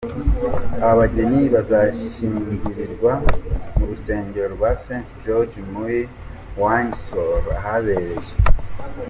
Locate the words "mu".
3.75-3.83